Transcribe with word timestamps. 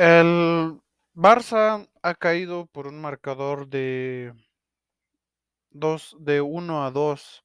El 0.00 0.80
Barça 1.12 1.86
ha 2.02 2.14
caído 2.14 2.64
por 2.64 2.86
un 2.86 3.02
marcador 3.02 3.68
de 3.68 4.32
2 5.72 6.16
de 6.20 6.40
1 6.40 6.86
a 6.86 6.90
2 6.90 7.44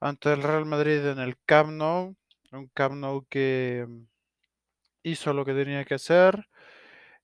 ante 0.00 0.32
el 0.32 0.42
Real 0.42 0.64
Madrid 0.64 1.06
en 1.06 1.18
el 1.18 1.36
Camp 1.44 1.72
Nou, 1.72 2.16
un 2.52 2.68
Camp 2.72 2.94
Nou 2.94 3.26
que 3.28 3.86
hizo 5.02 5.34
lo 5.34 5.44
que 5.44 5.52
tenía 5.52 5.84
que 5.84 5.96
hacer. 5.96 6.48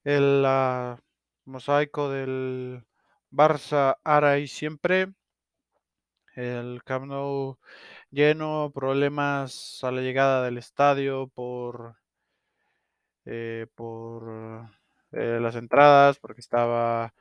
El 0.03 0.43
ah, 0.45 0.99
mosaico 1.45 2.09
del 2.11 2.85
Barça 3.31 3.97
ahora 4.03 4.37
y 4.37 4.47
siempre. 4.47 5.11
El 6.35 6.83
Camp 6.83 7.07
Nou 7.07 7.57
lleno, 8.11 8.71
problemas 8.75 9.83
a 9.83 9.89
la 9.89 10.01
llegada 10.01 10.43
del 10.43 10.59
estadio 10.59 11.29
por, 11.29 11.97
eh, 13.31 13.67
por 13.75 14.67
eh, 15.11 15.39
las 15.39 15.55
entradas, 15.55 16.17
porque 16.17 16.41
estaba 16.41 17.13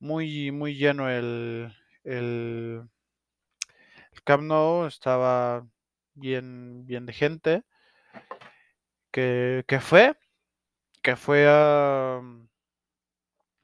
muy, 0.00 0.50
muy 0.50 0.74
lleno 0.74 1.08
el, 1.08 1.72
el, 2.02 2.82
el 4.12 4.22
Camp 4.24 4.42
Nou, 4.42 4.86
estaba 4.86 5.64
bien, 6.14 6.84
bien 6.84 7.06
de 7.06 7.12
gente 7.12 7.62
que, 9.12 9.64
que 9.68 9.80
fue, 9.80 10.16
que 11.02 11.14
fue 11.16 11.46
a, 11.48 12.16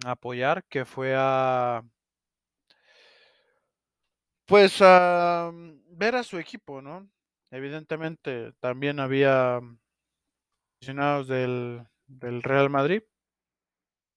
a 0.04 0.10
apoyar, 0.10 0.64
que 0.68 0.84
fue 0.84 1.14
a 1.16 1.82
pues 4.46 4.78
a 4.82 5.50
ver 5.90 6.14
a 6.14 6.22
su 6.22 6.38
equipo, 6.38 6.80
¿no? 6.80 7.10
Evidentemente 7.50 8.52
también 8.60 9.00
había 9.00 9.60
aficionados 10.78 11.26
del, 11.26 11.86
Real 12.42 12.70
Madrid 12.70 13.02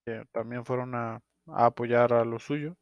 que 0.05 0.25
también 0.31 0.65
fueron 0.65 0.95
a, 0.95 1.21
apoyar 1.47 2.13
a 2.13 2.23
lo 2.23 2.39
suyo. 2.39 2.77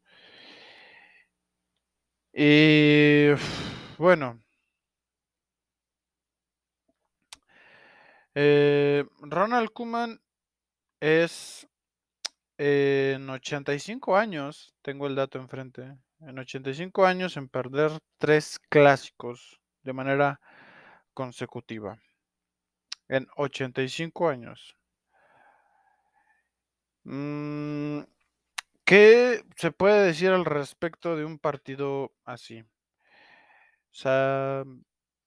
Y 2.34 3.30
bueno, 3.98 4.42
eh, 8.36 9.06
Ronald 9.22 9.72
Koeman 9.72 10.22
es 11.00 11.68
en 12.58 13.30
85 13.30 14.18
años, 14.18 14.74
tengo 14.82 15.08
el 15.08 15.16
dato 15.16 15.40
enfrente, 15.40 15.98
en 16.20 16.40
85 16.40 17.06
años 17.06 17.38
en 17.38 17.48
perder 17.50 17.92
tres 18.18 18.60
clásicos 18.70 19.60
de 19.84 19.94
manera 19.94 20.40
consecutiva. 21.14 22.00
En 23.10 23.28
85 23.36 24.30
años. 24.30 24.78
Mm, 27.04 28.02
¿Qué 28.86 29.44
se 29.56 29.72
puede 29.72 30.06
decir 30.06 30.30
al 30.30 30.46
respecto 30.46 31.16
de 31.16 31.26
un 31.26 31.40
partido 31.40 32.14
así? 32.26 32.62
O 32.62 32.66
sea, 33.92 34.64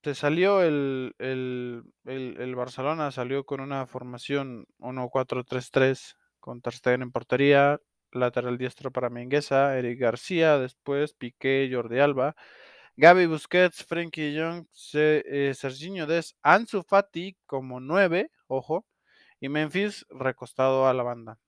se 0.02 0.14
salió 0.14 0.62
el, 0.62 1.14
el, 1.18 1.84
el, 2.04 2.36
el 2.40 2.54
Barcelona, 2.56 3.10
salió 3.10 3.44
con 3.44 3.60
una 3.60 3.86
formación 3.86 4.66
1-4-3-3 4.78 6.16
con 6.40 6.60
Ter 6.60 6.74
en 7.00 7.12
portería, 7.12 7.80
lateral 8.10 8.58
diestro 8.58 8.90
para 8.90 9.10
Mingueza, 9.10 9.78
Eric 9.78 10.00
García, 10.00 10.58
después 10.58 11.14
Piqué, 11.14 11.70
Jordi 11.72 12.00
Alba, 12.00 12.34
Gaby 12.96 13.26
Busquets, 13.26 13.84
Frenkie 13.84 14.34
Young, 14.34 14.66
eh, 14.94 15.52
Serginho 15.54 16.06
Des, 16.06 16.36
Ansu 16.42 16.82
Fati 16.82 17.36
como 17.46 17.80
9, 17.80 18.30
ojo, 18.46 18.86
y 19.40 19.48
Memphis 19.48 20.06
recostado 20.10 20.86
a 20.86 20.94
la 20.94 21.02
banda. 21.02 21.38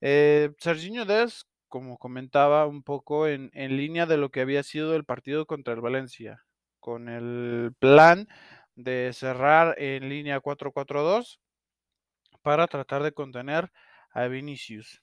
Eh, 0.00 0.50
Serginho 0.58 1.04
Des, 1.04 1.46
como 1.68 1.98
comentaba 1.98 2.66
un 2.66 2.82
poco 2.82 3.26
en, 3.26 3.50
en 3.52 3.76
línea 3.76 4.06
de 4.06 4.16
lo 4.16 4.30
que 4.30 4.40
había 4.40 4.62
sido 4.62 4.94
el 4.94 5.04
partido 5.04 5.46
contra 5.46 5.74
el 5.74 5.80
Valencia, 5.80 6.44
con 6.80 7.08
el 7.08 7.72
plan 7.78 8.28
de 8.76 9.10
cerrar 9.12 9.74
en 9.78 10.08
línea 10.08 10.40
4-4-2 10.40 11.40
para 12.42 12.68
tratar 12.68 13.02
de 13.02 13.12
contener 13.12 13.70
a 14.10 14.28
Vinicius. 14.28 15.02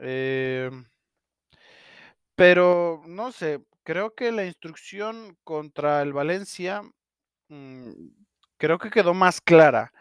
Eh, 0.00 0.70
pero 2.34 3.02
no 3.06 3.32
sé, 3.32 3.64
creo 3.84 4.14
que 4.14 4.32
la 4.32 4.46
instrucción 4.46 5.36
contra 5.44 6.02
el 6.02 6.12
Valencia 6.12 6.82
mm, 7.48 7.92
creo 8.58 8.78
que 8.78 8.90
quedó 8.90 9.14
más 9.14 9.40
clara 9.40 9.92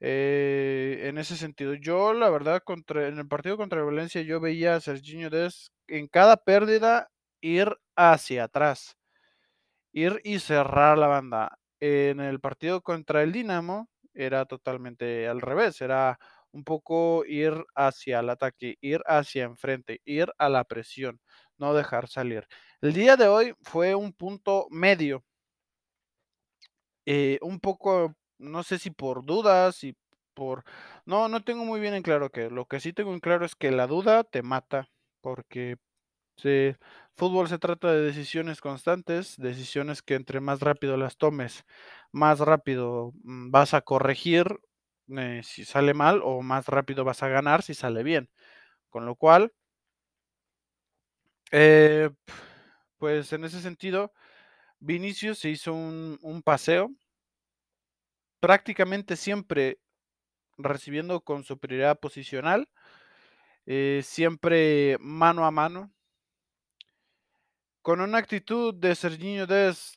eh, 0.00 1.02
en 1.04 1.18
ese 1.18 1.36
sentido. 1.36 1.74
Yo, 1.74 2.14
la 2.14 2.30
verdad, 2.30 2.62
contra, 2.64 3.08
en 3.08 3.18
el 3.18 3.28
partido 3.28 3.56
contra 3.56 3.80
el 3.80 3.86
Valencia, 3.86 4.22
yo 4.22 4.40
veía 4.40 4.76
a 4.76 4.80
Serginho 4.80 5.30
Des 5.30 5.72
en 5.88 6.08
cada 6.08 6.36
pérdida 6.38 7.08
ir 7.42 7.76
hacia 7.96 8.44
atrás, 8.44 8.96
ir 9.92 10.20
y 10.24 10.38
cerrar 10.40 10.98
la 10.98 11.06
banda. 11.08 11.58
En 11.80 12.20
el 12.20 12.40
partido 12.40 12.82
contra 12.82 13.22
el 13.22 13.32
Dinamo 13.32 13.88
era 14.14 14.44
totalmente 14.46 15.28
al 15.28 15.40
revés, 15.40 15.80
era 15.80 16.18
un 16.52 16.64
poco 16.64 17.24
ir 17.26 17.54
hacia 17.74 18.20
el 18.20 18.30
ataque, 18.30 18.76
ir 18.80 19.02
hacia 19.06 19.44
enfrente, 19.44 20.00
ir 20.04 20.32
a 20.38 20.48
la 20.48 20.64
presión, 20.64 21.20
no 21.62 21.74
dejar 21.74 22.08
salir. 22.08 22.46
El 22.82 22.92
día 22.94 23.16
de 23.16 23.28
hoy 23.28 23.54
fue 23.62 23.94
un 23.94 24.12
punto 24.12 24.66
medio. 24.70 25.24
Eh, 27.06 27.38
un 27.42 27.58
poco, 27.60 28.14
no 28.38 28.62
sé 28.62 28.78
si 28.78 28.90
por 28.90 29.24
dudas, 29.24 29.82
y 29.84 29.96
por... 30.34 30.64
No, 31.04 31.28
no 31.28 31.42
tengo 31.44 31.64
muy 31.64 31.80
bien 31.80 31.94
en 31.94 32.02
claro 32.02 32.30
que 32.30 32.50
lo 32.50 32.66
que 32.66 32.80
sí 32.80 32.92
tengo 32.92 33.12
en 33.12 33.20
claro 33.20 33.44
es 33.44 33.56
que 33.56 33.70
la 33.70 33.86
duda 33.86 34.24
te 34.24 34.42
mata, 34.42 34.88
porque 35.20 35.76
fútbol 37.14 37.48
se 37.48 37.58
trata 37.58 37.92
de 37.92 38.00
decisiones 38.02 38.60
constantes, 38.60 39.36
decisiones 39.38 40.02
que 40.02 40.14
entre 40.14 40.40
más 40.40 40.60
rápido 40.60 40.96
las 40.96 41.16
tomes, 41.16 41.64
más 42.12 42.40
rápido 42.40 43.12
mm, 43.24 43.50
vas 43.50 43.74
a 43.74 43.82
corregir 43.82 44.46
eh, 45.16 45.40
si 45.44 45.64
sale 45.64 45.94
mal 45.94 46.20
o 46.24 46.42
más 46.42 46.66
rápido 46.68 47.04
vas 47.04 47.22
a 47.22 47.28
ganar 47.28 47.62
si 47.62 47.74
sale 47.74 48.02
bien. 48.02 48.30
Con 48.90 49.06
lo 49.06 49.16
cual, 49.16 49.52
eh, 51.52 52.10
pues 52.98 53.32
en 53.32 53.44
ese 53.44 53.60
sentido, 53.62 54.12
Vinicius 54.80 55.40
se 55.40 55.50
hizo 55.50 55.74
un, 55.74 56.18
paseo, 56.42 56.90
prácticamente 58.40 59.16
siempre 59.16 59.78
recibiendo 60.58 61.22
con 61.22 61.44
superioridad 61.44 62.00
posicional, 62.00 62.68
eh, 63.66 64.02
siempre 64.04 64.96
mano 65.00 65.46
a 65.46 65.50
mano, 65.50 65.92
con 67.80 68.00
una 68.00 68.18
actitud 68.18 68.74
de 68.74 68.94
Serginho 68.96 69.46
Dest, 69.46 69.96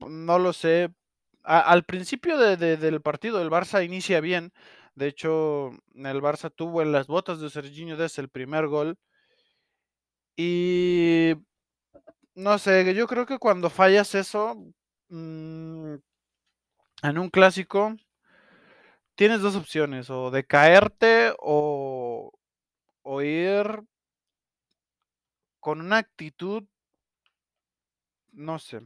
no 0.00 0.38
lo 0.38 0.52
sé, 0.52 0.94
al 1.42 1.84
principio 1.84 2.38
de- 2.38 2.56
de- 2.56 2.76
del 2.76 3.00
partido 3.02 3.40
el 3.42 3.50
Barça 3.50 3.84
inicia 3.84 4.20
bien, 4.20 4.52
de 4.94 5.08
hecho 5.08 5.70
el 5.94 6.20
Barça 6.22 6.50
tuvo 6.54 6.82
en 6.82 6.92
las 6.92 7.06
botas 7.06 7.40
de 7.40 7.50
Serginho 7.50 7.96
Dest 7.96 8.18
el 8.18 8.28
primer 8.28 8.66
gol 8.68 8.98
y 10.36 11.34
no 12.34 12.58
sé, 12.58 12.94
yo 12.94 13.06
creo 13.06 13.26
que 13.26 13.38
cuando 13.38 13.70
fallas 13.70 14.14
eso 14.14 14.56
mm, 15.08 15.94
en 17.02 17.18
un 17.18 17.30
clásico 17.30 17.96
tienes 19.14 19.40
dos 19.40 19.56
opciones, 19.56 20.10
o 20.10 20.30
de 20.30 20.44
caerte 20.44 21.32
o, 21.40 22.32
o 23.02 23.22
ir 23.22 23.82
con 25.60 25.80
una 25.80 25.98
actitud, 25.98 26.64
no 28.32 28.58
sé, 28.58 28.80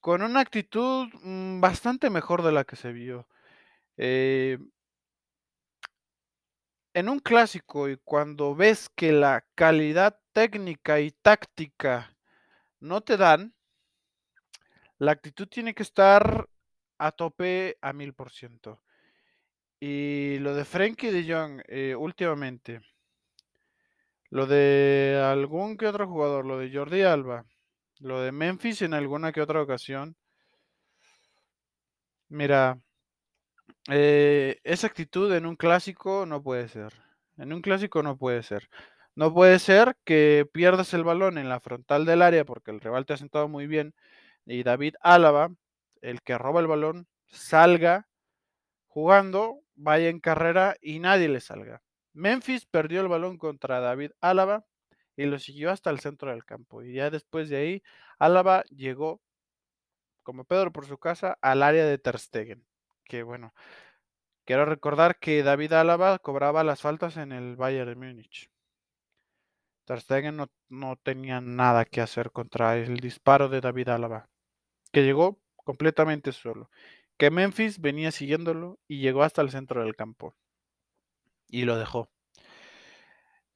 con 0.00 0.22
una 0.22 0.40
actitud 0.40 1.08
mm, 1.22 1.60
bastante 1.60 2.10
mejor 2.10 2.42
de 2.42 2.52
la 2.52 2.64
que 2.64 2.76
se 2.76 2.92
vio. 2.92 3.28
Eh, 3.96 4.58
en 6.98 7.08
un 7.08 7.20
clásico 7.20 7.88
y 7.88 7.96
cuando 7.98 8.56
ves 8.56 8.88
que 8.88 9.12
la 9.12 9.44
calidad 9.54 10.18
técnica 10.32 10.98
y 10.98 11.12
táctica 11.12 12.16
no 12.80 13.02
te 13.02 13.16
dan, 13.16 13.54
la 14.98 15.12
actitud 15.12 15.46
tiene 15.46 15.74
que 15.74 15.84
estar 15.84 16.48
a 16.98 17.12
tope 17.12 17.78
a 17.82 17.92
mil 17.92 18.14
por 18.14 18.32
ciento. 18.32 18.82
Y 19.78 20.38
lo 20.40 20.56
de 20.56 20.64
Frenkie 20.64 21.12
de 21.12 21.32
Jong 21.32 21.62
eh, 21.68 21.94
últimamente, 21.94 22.80
lo 24.30 24.46
de 24.46 25.22
algún 25.24 25.76
que 25.76 25.86
otro 25.86 26.08
jugador, 26.08 26.46
lo 26.46 26.58
de 26.58 26.72
Jordi 26.72 27.02
Alba, 27.02 27.44
lo 28.00 28.20
de 28.22 28.32
Memphis 28.32 28.82
en 28.82 28.92
alguna 28.92 29.30
que 29.30 29.40
otra 29.40 29.62
ocasión, 29.62 30.16
mira, 32.28 32.80
eh, 33.88 34.60
esa 34.64 34.86
actitud 34.86 35.32
en 35.34 35.46
un 35.46 35.56
clásico 35.56 36.26
no 36.26 36.42
puede 36.42 36.68
ser. 36.68 36.92
En 37.36 37.52
un 37.52 37.62
clásico 37.62 38.02
no 38.02 38.16
puede 38.18 38.42
ser. 38.42 38.68
No 39.14 39.34
puede 39.34 39.58
ser 39.58 39.96
que 40.04 40.46
pierdas 40.52 40.94
el 40.94 41.04
balón 41.04 41.38
en 41.38 41.48
la 41.48 41.60
frontal 41.60 42.04
del 42.04 42.22
área 42.22 42.44
porque 42.44 42.70
el 42.70 42.80
rival 42.80 43.06
te 43.06 43.14
ha 43.14 43.16
sentado 43.16 43.48
muy 43.48 43.66
bien 43.66 43.94
y 44.46 44.62
David 44.62 44.94
Álava, 45.02 45.50
el 46.02 46.22
que 46.22 46.38
roba 46.38 46.60
el 46.60 46.68
balón, 46.68 47.08
salga 47.26 48.08
jugando, 48.86 49.60
vaya 49.74 50.08
en 50.08 50.20
carrera 50.20 50.76
y 50.80 50.98
nadie 51.00 51.28
le 51.28 51.40
salga. 51.40 51.82
Memphis 52.12 52.66
perdió 52.66 53.00
el 53.00 53.08
balón 53.08 53.38
contra 53.38 53.80
David 53.80 54.12
Álava 54.20 54.64
y 55.16 55.26
lo 55.26 55.38
siguió 55.38 55.70
hasta 55.70 55.90
el 55.90 56.00
centro 56.00 56.30
del 56.30 56.44
campo. 56.44 56.82
Y 56.82 56.94
ya 56.94 57.10
después 57.10 57.48
de 57.48 57.56
ahí, 57.56 57.82
Álava 58.18 58.64
llegó, 58.64 59.20
como 60.22 60.44
Pedro 60.44 60.72
por 60.72 60.86
su 60.86 60.98
casa, 60.98 61.38
al 61.40 61.62
área 61.62 61.84
de 61.86 61.98
Ter 61.98 62.18
Stegen. 62.18 62.64
Que 63.08 63.22
bueno, 63.24 63.54
quiero 64.44 64.64
recordar 64.66 65.18
que 65.18 65.42
David 65.42 65.72
Álava 65.72 66.18
cobraba 66.20 66.62
las 66.62 66.82
faltas 66.82 67.16
en 67.16 67.32
el 67.32 67.56
Bayern 67.56 67.88
de 67.90 67.96
Múnich. 67.96 68.50
Ter 69.84 70.32
no, 70.32 70.50
no 70.68 70.96
tenía 70.96 71.40
nada 71.40 71.86
que 71.86 72.02
hacer 72.02 72.30
contra 72.30 72.76
el 72.76 72.98
disparo 72.98 73.48
de 73.48 73.62
David 73.62 73.88
Álava, 73.88 74.28
que 74.92 75.02
llegó 75.02 75.40
completamente 75.56 76.32
solo. 76.32 76.70
Que 77.16 77.30
Memphis 77.30 77.80
venía 77.80 78.12
siguiéndolo 78.12 78.78
y 78.86 79.00
llegó 79.00 79.22
hasta 79.22 79.42
el 79.42 79.50
centro 79.50 79.82
del 79.82 79.96
campo. 79.96 80.36
Y 81.48 81.64
lo 81.64 81.78
dejó. 81.78 82.10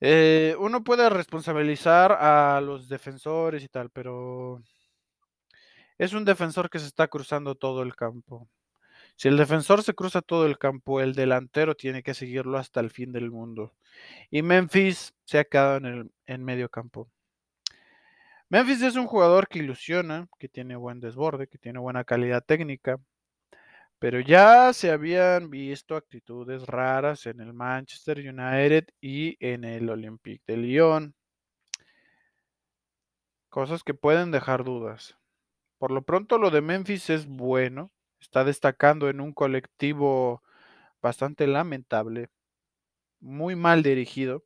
Eh, 0.00 0.56
uno 0.58 0.82
puede 0.82 1.08
responsabilizar 1.10 2.12
a 2.12 2.60
los 2.60 2.88
defensores 2.88 3.62
y 3.62 3.68
tal, 3.68 3.90
pero 3.90 4.62
es 5.98 6.12
un 6.14 6.24
defensor 6.24 6.68
que 6.70 6.78
se 6.80 6.86
está 6.86 7.08
cruzando 7.08 7.54
todo 7.54 7.82
el 7.82 7.94
campo. 7.94 8.48
Si 9.16 9.28
el 9.28 9.36
defensor 9.36 9.82
se 9.82 9.94
cruza 9.94 10.22
todo 10.22 10.46
el 10.46 10.58
campo, 10.58 11.00
el 11.00 11.14
delantero 11.14 11.74
tiene 11.76 12.02
que 12.02 12.14
seguirlo 12.14 12.58
hasta 12.58 12.80
el 12.80 12.90
fin 12.90 13.12
del 13.12 13.30
mundo. 13.30 13.72
Y 14.30 14.42
Memphis 14.42 15.14
se 15.24 15.38
ha 15.38 15.44
quedado 15.44 15.76
en 15.76 15.86
el 15.86 16.10
en 16.26 16.44
medio 16.44 16.68
campo. 16.68 17.08
Memphis 18.48 18.82
es 18.82 18.96
un 18.96 19.06
jugador 19.06 19.48
que 19.48 19.60
ilusiona, 19.60 20.28
que 20.38 20.48
tiene 20.48 20.76
buen 20.76 21.00
desborde, 21.00 21.46
que 21.46 21.58
tiene 21.58 21.78
buena 21.78 22.04
calidad 22.04 22.44
técnica, 22.44 23.00
pero 23.98 24.20
ya 24.20 24.72
se 24.72 24.90
habían 24.90 25.48
visto 25.48 25.96
actitudes 25.96 26.66
raras 26.66 27.24
en 27.26 27.40
el 27.40 27.52
Manchester 27.52 28.18
United 28.18 28.88
y 29.00 29.36
en 29.38 29.64
el 29.64 29.88
Olympique 29.88 30.42
de 30.46 30.56
Lyon. 30.56 31.14
Cosas 33.48 33.84
que 33.84 33.94
pueden 33.94 34.32
dejar 34.32 34.64
dudas. 34.64 35.16
Por 35.78 35.92
lo 35.92 36.02
pronto 36.02 36.36
lo 36.36 36.50
de 36.50 36.62
Memphis 36.62 37.10
es 37.10 37.26
bueno, 37.26 37.92
está 38.22 38.44
destacando 38.44 39.10
en 39.10 39.20
un 39.20 39.32
colectivo 39.32 40.42
bastante 41.02 41.46
lamentable, 41.46 42.30
muy 43.20 43.56
mal 43.56 43.82
dirigido. 43.82 44.44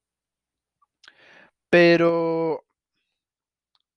Pero 1.71 2.65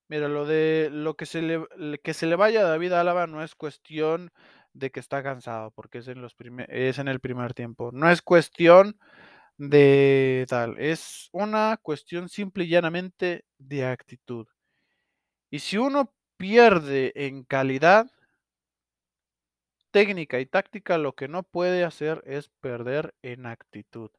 mira, 0.08 0.28
lo 0.28 0.44
de 0.46 0.90
lo 0.92 1.16
que 1.16 1.26
se 1.26 1.42
le 1.42 1.66
que 2.02 2.14
se 2.14 2.26
le 2.26 2.36
vaya 2.36 2.60
a 2.60 2.64
David 2.64 2.92
Álava 2.92 3.26
no 3.26 3.42
es 3.42 3.54
cuestión 3.54 4.32
de 4.72 4.90
que 4.90 5.00
está 5.00 5.22
cansado, 5.22 5.70
porque 5.72 5.98
es 5.98 6.08
en 6.08 6.22
los 6.22 6.36
es 6.68 6.98
en 6.98 7.08
el 7.08 7.20
primer 7.20 7.54
tiempo. 7.54 7.90
No 7.92 8.10
es 8.10 8.22
cuestión 8.22 8.98
de 9.58 10.46
tal, 10.48 10.78
es 10.78 11.28
una 11.32 11.78
cuestión 11.82 12.28
simple 12.28 12.64
y 12.64 12.68
llanamente 12.68 13.44
de 13.58 13.86
actitud. 13.86 14.46
Y 15.50 15.60
si 15.60 15.78
uno 15.78 16.14
pierde 16.36 17.12
en 17.14 17.44
calidad 17.44 18.10
técnica 19.90 20.40
y 20.40 20.46
táctica, 20.46 20.98
lo 20.98 21.14
que 21.14 21.28
no 21.28 21.42
puede 21.42 21.84
hacer 21.84 22.22
es 22.26 22.48
perder 22.60 23.14
en 23.22 23.46
actitud. 23.46 24.10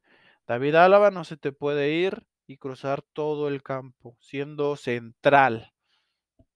David 0.46 0.74
Álava 0.74 1.10
no 1.10 1.24
se 1.24 1.36
te 1.36 1.52
puede 1.52 1.90
ir 1.90 2.26
y 2.46 2.58
cruzar 2.58 3.02
todo 3.02 3.48
el 3.48 3.62
campo, 3.62 4.16
siendo 4.20 4.76
central. 4.76 5.72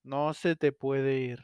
No 0.03 0.33
se 0.33 0.55
te 0.55 0.71
puede 0.71 1.19
ir. 1.19 1.43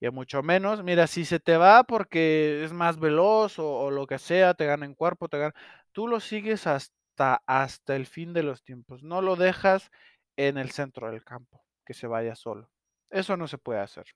Y 0.00 0.10
mucho 0.10 0.42
menos, 0.42 0.82
mira, 0.82 1.06
si 1.06 1.24
se 1.24 1.38
te 1.38 1.56
va 1.56 1.84
porque 1.84 2.64
es 2.64 2.72
más 2.72 2.98
veloz 2.98 3.58
o, 3.58 3.90
lo 3.90 4.06
que 4.06 4.18
sea, 4.18 4.54
te 4.54 4.66
gana 4.66 4.84
en 4.84 4.94
cuerpo, 4.94 5.28
te 5.28 5.38
gana, 5.38 5.54
tú 5.92 6.08
lo 6.08 6.18
sigues 6.18 6.66
hasta, 6.66 7.42
hasta 7.46 7.94
el 7.94 8.06
fin 8.06 8.32
de 8.32 8.42
los 8.42 8.64
tiempos. 8.64 9.04
No 9.04 9.22
lo 9.22 9.36
dejas 9.36 9.90
en 10.36 10.58
el 10.58 10.72
centro 10.72 11.10
del 11.10 11.24
campo, 11.24 11.64
que 11.86 11.94
se 11.94 12.08
vaya 12.08 12.34
solo. 12.34 12.68
Eso 13.10 13.36
no 13.36 13.46
se 13.46 13.58
puede 13.58 13.80
hacer. 13.80 14.06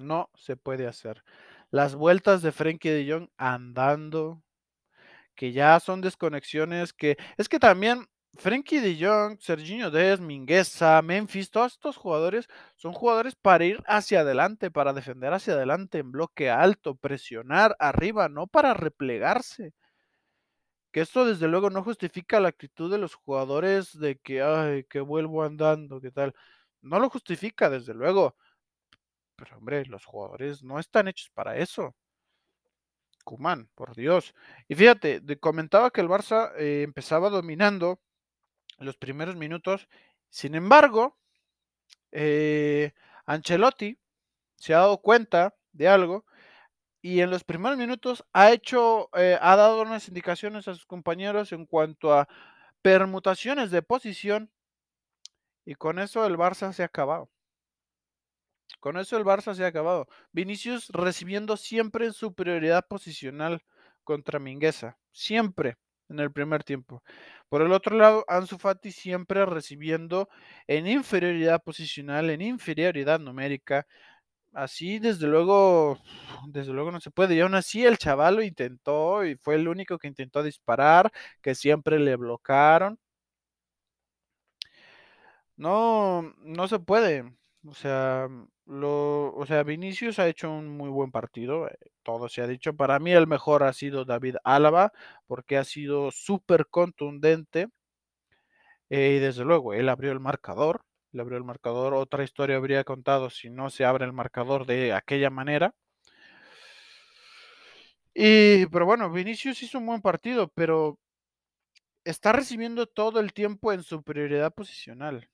No 0.00 0.30
se 0.34 0.56
puede 0.56 0.86
hacer. 0.86 1.22
Las 1.70 1.94
vueltas 1.94 2.42
de 2.42 2.52
Frenkie 2.52 2.90
de 2.90 3.10
Jong 3.10 3.28
andando, 3.36 4.42
que 5.34 5.52
ya 5.52 5.80
son 5.80 6.00
desconexiones 6.00 6.92
que 6.92 7.16
es 7.38 7.48
que 7.48 7.58
también 7.58 8.06
Frenkie 8.34 8.80
de 8.80 8.96
Jong, 9.04 9.38
Serginho 9.40 9.90
Dez, 9.90 10.20
Mingueza, 10.20 11.02
Memphis, 11.02 11.50
todos 11.50 11.72
estos 11.74 11.96
jugadores 11.96 12.48
son 12.76 12.92
jugadores 12.92 13.34
para 13.36 13.64
ir 13.64 13.82
hacia 13.86 14.20
adelante, 14.20 14.70
para 14.70 14.92
defender 14.92 15.32
hacia 15.32 15.54
adelante 15.54 15.98
en 15.98 16.12
bloque 16.12 16.50
alto, 16.50 16.94
presionar 16.94 17.76
arriba, 17.78 18.28
no 18.28 18.46
para 18.46 18.74
replegarse. 18.74 19.72
Que 20.92 21.00
esto 21.02 21.24
desde 21.24 21.46
luego 21.46 21.70
no 21.70 21.84
justifica 21.84 22.40
la 22.40 22.48
actitud 22.48 22.90
de 22.90 22.98
los 22.98 23.14
jugadores 23.14 23.96
de 23.98 24.16
que, 24.18 24.42
ay, 24.42 24.84
que 24.84 25.00
vuelvo 25.00 25.44
andando, 25.44 26.00
qué 26.00 26.10
tal. 26.10 26.34
No 26.82 26.98
lo 26.98 27.08
justifica, 27.10 27.70
desde 27.70 27.94
luego. 27.94 28.34
Pero 29.40 29.56
hombre, 29.56 29.86
los 29.86 30.04
jugadores 30.04 30.62
no 30.62 30.78
están 30.78 31.08
hechos 31.08 31.30
para 31.30 31.56
eso. 31.56 31.94
Kuman, 33.24 33.70
por 33.74 33.94
Dios. 33.96 34.34
Y 34.68 34.74
fíjate, 34.74 35.22
comentaba 35.38 35.90
que 35.90 36.02
el 36.02 36.08
Barça 36.08 36.52
eh, 36.58 36.82
empezaba 36.82 37.30
dominando 37.30 38.00
los 38.78 38.98
primeros 38.98 39.36
minutos. 39.36 39.88
Sin 40.28 40.54
embargo, 40.54 41.16
eh, 42.12 42.92
Ancelotti 43.24 43.98
se 44.56 44.74
ha 44.74 44.78
dado 44.80 44.98
cuenta 44.98 45.54
de 45.72 45.88
algo 45.88 46.26
y 47.00 47.20
en 47.20 47.30
los 47.30 47.44
primeros 47.44 47.78
minutos 47.78 48.24
ha 48.34 48.52
hecho, 48.52 49.08
eh, 49.16 49.38
ha 49.40 49.56
dado 49.56 49.80
unas 49.80 50.08
indicaciones 50.08 50.68
a 50.68 50.74
sus 50.74 50.84
compañeros 50.84 51.52
en 51.52 51.64
cuanto 51.64 52.12
a 52.12 52.28
permutaciones 52.82 53.70
de 53.70 53.82
posición 53.82 54.50
y 55.64 55.76
con 55.76 55.98
eso 55.98 56.26
el 56.26 56.36
Barça 56.36 56.72
se 56.74 56.82
ha 56.82 56.86
acabado. 56.86 57.30
Con 58.78 58.96
eso 58.96 59.16
el 59.16 59.24
Barça 59.24 59.54
se 59.54 59.64
ha 59.64 59.68
acabado. 59.68 60.06
Vinicius 60.32 60.88
recibiendo 60.90 61.56
siempre 61.56 62.12
su 62.12 62.34
prioridad 62.34 62.86
posicional 62.86 63.62
contra 64.04 64.38
Mingueza, 64.38 64.98
siempre 65.12 65.76
en 66.08 66.20
el 66.20 66.32
primer 66.32 66.64
tiempo. 66.64 67.02
Por 67.48 67.62
el 67.62 67.72
otro 67.72 67.96
lado, 67.96 68.24
Ansu 68.28 68.58
Fati 68.58 68.92
siempre 68.92 69.46
recibiendo 69.46 70.28
en 70.66 70.86
inferioridad 70.86 71.62
posicional, 71.62 72.30
en 72.30 72.42
inferioridad 72.42 73.20
numérica. 73.20 73.86
Así, 74.52 74.98
desde 74.98 75.26
luego, 75.28 75.98
desde 76.48 76.72
luego 76.72 76.90
no 76.92 77.00
se 77.00 77.10
puede. 77.10 77.36
Y 77.36 77.40
aún 77.40 77.54
así 77.54 77.84
el 77.86 77.98
chaval 77.98 78.36
lo 78.36 78.42
intentó 78.42 79.24
y 79.24 79.36
fue 79.36 79.56
el 79.56 79.68
único 79.68 79.98
que 79.98 80.08
intentó 80.08 80.42
disparar, 80.42 81.12
que 81.42 81.54
siempre 81.54 81.98
le 82.00 82.16
bloquearon. 82.16 82.98
No, 85.56 86.22
no 86.38 86.68
se 86.68 86.78
puede. 86.78 87.24
O 87.66 87.74
sea, 87.74 88.28
o 88.72 89.44
sea, 89.46 89.62
Vinicius 89.64 90.18
ha 90.18 90.28
hecho 90.28 90.50
un 90.50 90.68
muy 90.76 90.88
buen 90.90 91.10
partido, 91.10 91.68
eh, 91.68 91.76
todo 92.02 92.28
se 92.28 92.42
ha 92.42 92.46
dicho. 92.46 92.74
Para 92.76 92.98
mí 92.98 93.12
el 93.12 93.26
mejor 93.26 93.62
ha 93.64 93.72
sido 93.72 94.04
David 94.04 94.36
Álava, 94.44 94.92
porque 95.26 95.56
ha 95.58 95.64
sido 95.64 96.10
súper 96.12 96.66
contundente. 96.68 97.68
Eh, 98.90 99.14
y 99.16 99.18
desde 99.18 99.44
luego, 99.44 99.74
él 99.74 99.88
abrió 99.88 100.12
el 100.12 100.20
marcador. 100.20 100.82
Le 101.12 101.22
abrió 101.22 101.38
el 101.38 101.44
marcador. 101.44 101.94
Otra 101.94 102.22
historia 102.24 102.56
habría 102.56 102.84
contado 102.84 103.30
si 103.30 103.50
no 103.50 103.70
se 103.70 103.84
abre 103.84 104.04
el 104.04 104.12
marcador 104.12 104.66
de 104.66 104.92
aquella 104.92 105.30
manera. 105.30 105.74
Y, 108.14 108.66
pero 108.66 108.86
bueno, 108.86 109.10
Vinicius 109.10 109.62
hizo 109.62 109.78
un 109.78 109.86
buen 109.86 110.00
partido, 110.00 110.48
pero 110.54 110.98
está 112.04 112.32
recibiendo 112.32 112.86
todo 112.86 113.20
el 113.20 113.32
tiempo 113.32 113.72
en 113.72 113.82
superioridad 113.82 114.52
posicional. 114.52 115.28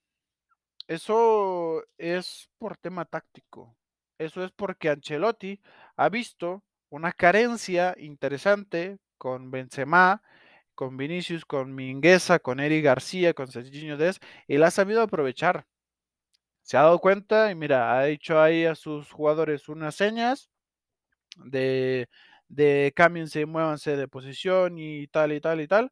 Eso 0.87 1.83
es 1.97 2.49
por 2.57 2.77
tema 2.77 3.05
táctico. 3.05 3.75
Eso 4.17 4.43
es 4.43 4.51
porque 4.51 4.89
Ancelotti 4.89 5.61
ha 5.97 6.09
visto 6.09 6.63
una 6.89 7.11
carencia 7.11 7.93
interesante 7.97 8.97
con 9.17 9.51
Benzema, 9.51 10.21
con 10.75 10.97
Vinicius, 10.97 11.45
con 11.45 11.73
Mingueza, 11.75 12.39
con 12.39 12.59
Eric 12.59 12.85
García, 12.85 13.33
con 13.33 13.47
Serginho 13.51 13.97
Dez, 13.97 14.19
y 14.47 14.57
la 14.57 14.67
ha 14.67 14.71
sabido 14.71 15.01
aprovechar. 15.01 15.65
Se 16.63 16.77
ha 16.77 16.81
dado 16.83 16.99
cuenta 16.99 17.51
y 17.51 17.55
mira, 17.55 17.97
ha 17.97 18.07
hecho 18.09 18.41
ahí 18.41 18.65
a 18.65 18.75
sus 18.75 19.11
jugadores 19.11 19.69
unas 19.69 19.95
señas 19.95 20.49
de, 21.37 22.09
de 22.49 22.93
cámbiense, 22.95 23.45
muévanse 23.45 23.95
de 23.97 24.07
posición 24.07 24.77
y 24.77 25.07
tal 25.07 25.33
y 25.33 25.41
tal 25.41 25.61
y 25.61 25.67
tal. 25.67 25.91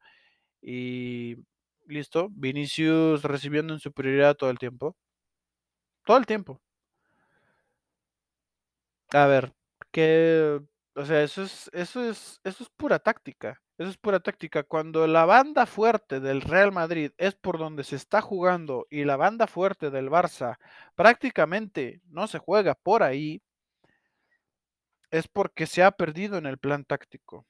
Y 0.61 1.37
listo, 1.87 2.29
Vinicius 2.31 3.23
recibiendo 3.23 3.73
en 3.73 3.79
superioridad 3.79 4.35
todo 4.35 4.49
el 4.49 4.59
tiempo. 4.59 4.95
Todo 6.05 6.17
el 6.17 6.25
tiempo. 6.25 6.61
A 9.13 9.25
ver, 9.27 9.53
que, 9.91 10.59
o 10.95 11.05
sea, 11.05 11.23
eso 11.23 11.43
es, 11.43 11.69
eso 11.73 12.03
es, 12.03 12.39
eso 12.43 12.63
es 12.63 12.69
pura 12.69 12.99
táctica. 12.99 13.61
Eso 13.77 13.89
es 13.89 13.97
pura 13.97 14.19
táctica. 14.19 14.63
Cuando 14.63 15.05
la 15.07 15.25
banda 15.25 15.65
fuerte 15.65 16.19
del 16.19 16.41
Real 16.41 16.71
Madrid 16.71 17.11
es 17.17 17.35
por 17.35 17.57
donde 17.57 17.83
se 17.83 17.97
está 17.97 18.21
jugando 18.21 18.87
y 18.89 19.03
la 19.03 19.17
banda 19.17 19.47
fuerte 19.47 19.89
del 19.91 20.09
Barça 20.09 20.57
prácticamente 20.95 22.01
no 22.07 22.27
se 22.27 22.39
juega 22.39 22.75
por 22.75 23.03
ahí, 23.03 23.41
es 25.11 25.27
porque 25.27 25.65
se 25.67 25.83
ha 25.83 25.91
perdido 25.91 26.37
en 26.37 26.45
el 26.45 26.57
plan 26.57 26.85
táctico. 26.85 27.45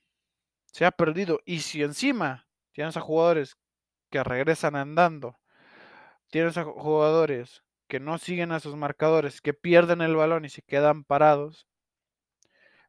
Se 0.72 0.86
ha 0.86 0.92
perdido. 0.92 1.40
Y 1.46 1.60
si 1.62 1.84
encima 1.84 2.48
tienes 2.74 2.98
a 2.98 3.02
jugadores 3.02 3.56
que 4.10 4.24
regresan 4.24 4.76
andando, 4.76 5.40
tienes 6.30 6.58
a 6.58 6.66
jugadores 6.66 7.64
que 7.88 8.00
no 8.00 8.18
siguen 8.18 8.52
a 8.52 8.60
sus 8.60 8.76
marcadores, 8.76 9.42
que 9.42 9.54
pierden 9.54 10.02
el 10.02 10.16
balón 10.16 10.46
y 10.46 10.50
se 10.50 10.62
quedan 10.64 11.04
parados. 11.04 11.68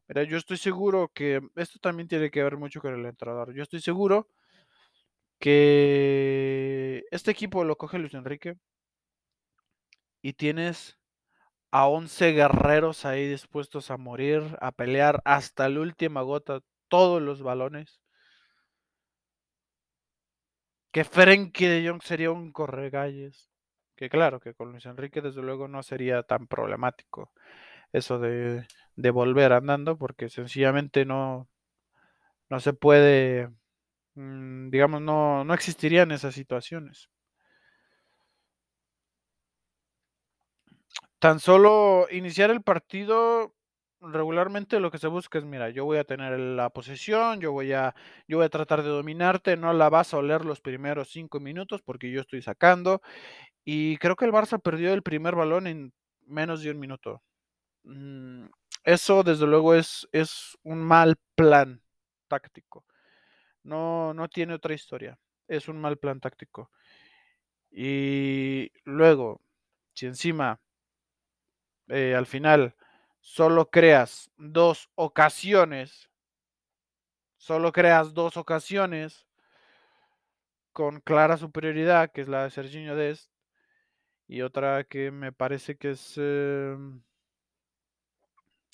Mira, 0.07 0.23
yo 0.23 0.37
estoy 0.37 0.57
seguro 0.57 1.11
que 1.13 1.41
esto 1.55 1.79
también 1.79 2.07
tiene 2.07 2.31
que 2.31 2.43
ver 2.43 2.57
mucho 2.57 2.81
con 2.81 2.93
el 2.93 3.05
entrenador. 3.05 3.53
Yo 3.53 3.63
estoy 3.63 3.81
seguro 3.81 4.27
que 5.39 7.03
este 7.11 7.31
equipo 7.31 7.63
lo 7.63 7.77
coge 7.77 7.99
Luis 7.99 8.13
Enrique 8.13 8.55
y 10.21 10.33
tienes 10.33 10.97
a 11.71 11.87
11 11.87 12.33
guerreros 12.33 13.05
ahí 13.05 13.27
dispuestos 13.27 13.91
a 13.91 13.97
morir, 13.97 14.57
a 14.61 14.71
pelear 14.71 15.21
hasta 15.25 15.69
la 15.69 15.81
última 15.81 16.21
gota 16.21 16.61
todos 16.89 17.21
los 17.21 17.41
balones. 17.43 18.01
Que 20.91 21.03
Frenkie 21.03 21.67
de 21.67 21.87
Jong 21.87 22.01
sería 22.01 22.31
un 22.31 22.51
corregalles. 22.51 23.49
Que 23.95 24.09
claro, 24.09 24.39
que 24.39 24.53
con 24.53 24.71
Luis 24.71 24.85
Enrique 24.85 25.21
desde 25.21 25.41
luego 25.41 25.67
no 25.67 25.81
sería 25.83 26.23
tan 26.23 26.47
problemático 26.47 27.31
eso 27.93 28.19
de, 28.19 28.67
de 28.95 29.11
volver 29.11 29.53
andando, 29.53 29.97
porque 29.97 30.29
sencillamente 30.29 31.05
no, 31.05 31.49
no 32.49 32.59
se 32.59 32.73
puede, 32.73 33.49
mmm, 34.15 34.69
digamos, 34.69 35.01
no, 35.01 35.43
no 35.45 35.53
existirían 35.53 36.11
esas 36.11 36.35
situaciones. 36.35 37.09
Tan 41.19 41.39
solo 41.39 42.07
iniciar 42.11 42.51
el 42.51 42.61
partido, 42.61 43.55
regularmente 44.11 44.79
lo 44.79 44.91
que 44.91 44.97
se 44.97 45.07
busca 45.07 45.37
es, 45.39 45.45
mira, 45.45 45.69
yo 45.69 45.85
voy 45.85 45.97
a 45.97 46.03
tener 46.03 46.39
la 46.39 46.69
posesión, 46.69 47.39
yo 47.39 47.51
voy 47.51 47.73
a, 47.73 47.95
yo 48.27 48.37
voy 48.37 48.45
a 48.45 48.49
tratar 48.49 48.83
de 48.83 48.89
dominarte, 48.89 49.57
no 49.57 49.73
la 49.73 49.89
vas 49.89 50.13
a 50.13 50.17
oler 50.17 50.45
los 50.45 50.61
primeros 50.61 51.09
cinco 51.09 51.39
minutos 51.39 51.81
porque 51.81 52.11
yo 52.11 52.21
estoy 52.21 52.41
sacando. 52.41 53.01
Y 53.65 53.97
creo 53.97 54.15
que 54.15 54.25
el 54.25 54.31
Barça 54.33 54.61
perdió 54.61 54.93
el 54.93 55.03
primer 55.03 55.35
balón 55.35 55.67
en 55.67 55.93
menos 56.25 56.63
de 56.63 56.71
un 56.71 56.79
minuto. 56.79 57.21
Mm, 57.83 58.47
eso 58.85 59.23
desde 59.23 59.47
luego 59.47 59.75
es, 59.75 60.07
es 60.11 60.57
un 60.63 60.79
mal 60.79 61.17
plan 61.35 61.81
táctico. 62.27 62.85
No, 63.63 64.13
no 64.13 64.29
tiene 64.29 64.53
otra 64.55 64.73
historia. 64.75 65.17
Es 65.47 65.67
un 65.69 65.79
mal 65.81 65.97
plan 65.97 66.19
táctico. 66.19 66.71
Y 67.71 68.69
luego, 68.83 69.41
si 69.93 70.05
encima 70.07 70.59
eh, 71.89 72.15
al 72.15 72.25
final 72.25 72.75
solo 73.27 73.69
creas 73.69 74.31
dos 74.37 74.89
ocasiones, 74.95 76.09
solo 77.35 77.73
creas 77.73 78.13
dos 78.13 78.37
ocasiones 78.37 79.27
con 80.71 81.01
clara 81.01 81.35
superioridad, 81.35 82.09
que 82.09 82.21
es 82.21 82.29
la 82.29 82.43
de 82.43 82.51
Serginho 82.51 82.95
Dest, 82.95 83.29
y 84.29 84.41
otra 84.43 84.85
que 84.85 85.11
me 85.11 85.33
parece 85.33 85.75
que 85.75 85.91
es, 85.91 86.13
eh, 86.15 86.77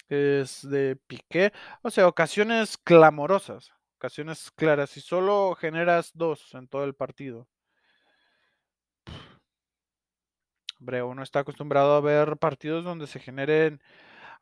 es 0.08 0.70
de 0.70 0.98
Piqué, 0.98 1.52
o 1.82 1.90
sea, 1.90 2.08
ocasiones 2.08 2.78
clamorosas, 2.78 3.72
ocasiones 3.96 4.52
claras, 4.52 4.96
y 4.98 5.02
solo 5.02 5.56
generas 5.56 6.12
dos 6.14 6.54
en 6.54 6.68
todo 6.68 6.84
el 6.84 6.94
partido. 6.94 7.48
Hombre, 10.80 11.02
uno 11.02 11.24
está 11.24 11.40
acostumbrado 11.40 11.96
a 11.96 12.02
ver 12.02 12.38
partidos 12.38 12.84
donde 12.84 13.08
se 13.08 13.20
generen 13.20 13.82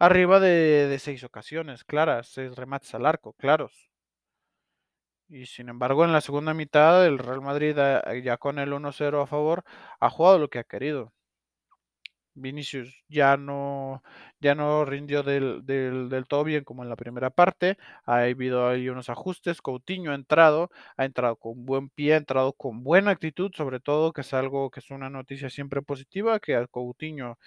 arriba 0.06 0.40
de, 0.40 0.88
de 0.88 1.00
seis 1.00 1.24
ocasiones 1.24 1.84
claras, 1.86 2.28
seis 2.28 2.56
remates 2.56 2.94
al 2.96 3.06
arco, 3.06 3.34
claros. 3.34 3.90
Y 5.30 5.46
sin 5.48 5.70
embargo, 5.70 6.04
en 6.06 6.12
la 6.12 6.22
segunda 6.22 6.54
mitad, 6.54 7.06
el 7.08 7.18
Real 7.18 7.42
Madrid, 7.42 7.76
ya 8.24 8.38
con 8.38 8.60
el 8.60 8.72
1-0 8.74 9.24
a 9.24 9.26
favor, 9.28 9.64
ha 10.00 10.10
jugado 10.10 10.38
lo 10.40 10.50
que 10.50 10.60
ha 10.60 10.64
querido. 10.64 11.14
Vinicius 12.34 13.04
ya 13.10 13.36
no, 13.36 14.04
ya 14.40 14.56
no 14.56 14.86
rindió 14.86 15.22
del, 15.24 15.66
del, 15.66 16.26
todo 16.28 16.44
bien 16.46 16.64
como 16.64 16.84
en 16.84 16.90
la 16.90 16.96
primera 16.96 17.30
parte. 17.30 17.78
Ha 18.06 18.20
habido 18.24 18.68
ahí 18.70 18.88
unos 18.90 19.10
ajustes. 19.10 19.62
Coutinho 19.62 20.12
ha 20.12 20.16
entrado, 20.16 20.70
ha 20.98 21.06
entrado 21.06 21.36
con 21.36 21.66
buen 21.66 21.90
pie, 21.90 22.14
ha 22.14 22.18
entrado 22.18 22.54
con 22.54 22.84
buena 22.84 23.12
actitud, 23.12 23.52
sobre 23.54 23.80
todo, 23.80 24.14
que 24.14 24.22
es 24.22 24.34
algo 24.34 24.70
que 24.72 24.80
es 24.80 24.92
una 24.92 25.10
noticia 25.10 25.50
siempre 25.50 25.82
positiva, 25.82 26.40
que 26.40 26.66
Coutinho 26.72 27.38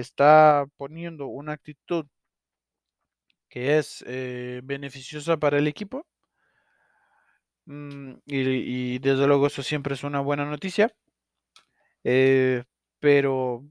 está 0.00 0.66
poniendo 0.76 1.26
una 1.26 1.52
actitud 1.52 2.06
que 3.48 3.78
es 3.78 4.04
eh, 4.06 4.60
beneficiosa 4.64 5.36
para 5.36 5.58
el 5.58 5.66
equipo. 5.66 6.06
Mm, 7.66 8.14
y, 8.26 8.98
desde 9.00 9.26
luego 9.26 9.46
eso 9.48 9.62
siempre 9.62 9.94
es 9.94 10.04
una 10.04 10.20
buena 10.20 10.44
noticia. 10.44 10.94
Eh, 12.04 12.64
pero 13.00 13.64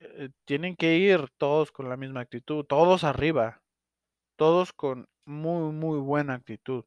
eh, 0.00 0.30
tienen 0.44 0.76
que 0.76 0.96
ir 0.96 1.28
todos 1.38 1.72
con 1.72 1.88
la 1.88 1.96
misma 1.96 2.20
actitud, 2.20 2.64
todos 2.64 3.04
arriba, 3.04 3.62
todos 4.36 4.72
con 4.72 5.08
muy, 5.26 5.72
muy 5.72 5.98
buena 6.00 6.34
actitud. 6.34 6.84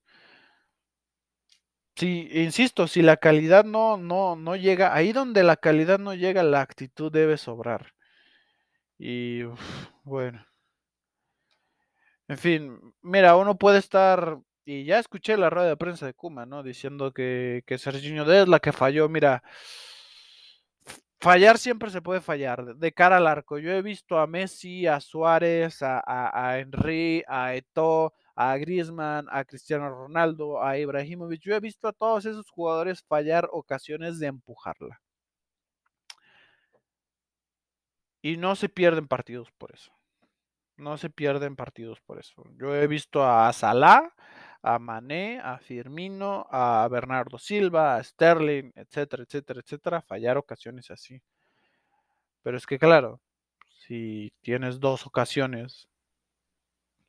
Sí, 1.98 2.27
insisto, 2.34 2.88
si 2.88 3.01
la 3.01 3.15
calidad 3.18 3.63
no, 3.65 3.96
no, 3.98 4.36
no 4.36 4.56
llega, 4.58 4.94
ahí 4.94 5.13
donde 5.13 5.44
la 5.44 5.56
calidad 5.56 5.98
no 5.98 6.13
llega, 6.13 6.44
la 6.44 6.62
actitud 6.62 7.12
debe 7.12 7.38
sobrar. 7.38 7.95
Y 8.98 9.44
bueno. 10.04 10.46
En 12.28 12.38
fin, 12.38 12.80
mira, 13.02 13.36
uno 13.36 13.58
puede 13.58 13.78
estar, 13.80 14.40
y 14.66 14.84
ya 14.86 15.00
escuché 15.00 15.38
la 15.38 15.50
rueda 15.50 15.70
de 15.70 15.78
prensa 15.78 16.06
de 16.08 16.14
Kuma, 16.14 16.46
¿no? 16.46 16.64
Diciendo 16.64 17.12
que, 17.14 17.64
que 17.68 17.78
Serginho 17.78 18.25
D 18.25 18.42
es 18.44 18.48
la 18.48 18.60
que 18.60 18.72
falló, 18.72 19.08
mira, 19.10 19.44
fallar 21.20 21.58
siempre 21.58 21.90
se 21.90 22.02
puede 22.02 22.22
fallar 22.22 22.75
de 22.75 22.92
cara 22.94 23.18
al 23.18 23.28
arco. 23.28 23.58
Yo 23.60 23.72
he 23.72 23.82
visto 23.82 24.18
a 24.20 24.28
Messi, 24.28 24.88
a 24.88 25.00
Suárez, 25.00 25.82
a, 25.82 26.00
a, 26.00 26.50
a 26.50 26.60
Henry, 26.60 27.24
a 27.28 27.56
Eto, 27.56 28.14
a 28.36 28.58
Griezmann, 28.58 29.28
a 29.30 29.46
Cristiano 29.46 29.90
Ronaldo, 29.90 30.64
a 30.64 30.78
Ibrahimovic. 30.78 31.42
Yo 31.42 31.56
he 31.56 31.60
visto 31.60 31.88
a 31.88 31.94
todos 31.94 32.25
esos 32.25 32.50
jugadores 32.50 33.04
fallar 33.04 33.48
ocasiones 33.52 34.20
de 34.20 34.28
empujarla. 34.28 35.00
Y 38.25 38.38
no 38.38 38.55
se 38.55 38.70
pierden 38.70 39.08
partidos 39.08 39.51
por 39.51 39.72
eso. 39.72 39.91
No 40.77 40.98
se 40.98 41.12
pierden 41.12 41.55
partidos 41.55 42.01
por 42.01 42.17
eso. 42.17 42.44
Yo 42.58 42.75
he 42.75 42.88
visto 42.88 43.24
a 43.24 43.53
Salah, 43.53 44.15
a 44.63 44.79
Mané, 44.79 45.39
a 45.44 45.60
Firmino, 45.60 46.48
a 46.50 46.88
Bernardo 46.89 47.38
Silva, 47.38 47.98
a 47.98 48.03
Sterling, 48.03 48.72
etcétera, 48.74 49.22
etcétera, 49.22 49.60
etcétera, 49.60 50.01
fallar 50.01 50.39
ocasiones 50.39 50.89
así. 50.89 51.22
Pero 52.41 52.58
es 52.58 52.65
que 52.65 52.79
claro, 52.79 53.22
si 53.70 54.34
tienes 54.41 54.79
dos 54.79 55.05
ocasiones, 55.05 55.88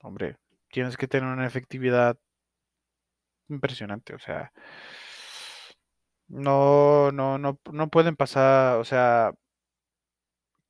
hombre, 0.03 0.37
tienes 0.71 0.99
que 0.99 1.09
tener 1.09 1.31
una 1.31 1.47
efectividad 1.47 2.19
impresionante, 3.49 4.15
o 4.15 4.19
sea, 4.19 4.53
no, 6.29 7.11
no, 7.11 7.39
no, 7.39 7.59
no 7.73 7.89
pueden 7.89 8.17
pasar, 8.17 8.77
o 8.81 8.85
sea, 8.85 9.33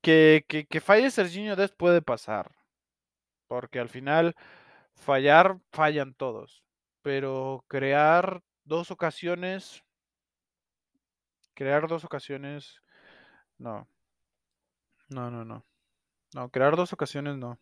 que, 0.07 0.45
que, 0.49 0.67
que 0.71 0.81
falle 0.81 1.11
Serginho 1.11 1.57
Dest 1.57 1.75
puede 1.77 2.01
pasar, 2.01 2.47
porque 3.49 3.81
al 3.81 3.89
final 3.89 4.35
fallar, 4.95 5.59
fallan 5.73 6.15
todos 6.15 6.63
pero 7.07 7.65
crear 7.69 8.43
dos 8.65 8.91
ocasiones, 8.91 9.85
crear 11.55 11.87
dos 11.87 12.05
ocasiones, 12.05 12.83
no, 13.59 13.89
no, 15.09 15.31
no, 15.31 15.45
no, 15.45 15.65
no, 16.35 16.51
crear 16.51 16.75
dos 16.77 16.93
ocasiones 16.93 17.37
no. 17.37 17.61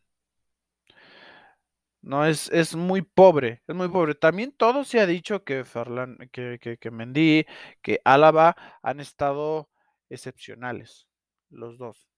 No, 2.00 2.24
es, 2.24 2.50
es 2.52 2.74
muy 2.74 3.02
pobre, 3.02 3.62
es 3.66 3.74
muy 3.74 3.88
pobre. 3.88 4.14
También 4.14 4.52
todo 4.52 4.84
se 4.84 5.00
ha 5.00 5.06
dicho 5.06 5.44
que 5.44 5.64
Ferlan, 5.64 6.16
que, 6.32 6.58
que, 6.58 6.78
que 6.78 6.90
Mendy, 6.90 7.46
que 7.82 8.00
Álava 8.04 8.56
han 8.82 9.00
estado 9.00 9.70
excepcionales, 10.08 11.06
los 11.50 11.76
dos. 11.76 12.13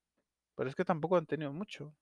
Pero 0.56 0.68
es 0.70 0.74
que 0.76 0.84
tampoco 0.84 1.16
han 1.16 1.26
tenido 1.26 1.52
mucho. 1.52 1.94